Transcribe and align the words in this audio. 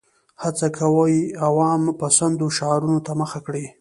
هڅه 0.43 0.67
کوي 0.77 1.19
عوام 1.47 1.81
پسندو 2.01 2.45
شعارونو 2.57 2.99
ته 3.05 3.11
مخه 3.21 3.39
کړي. 3.45 3.65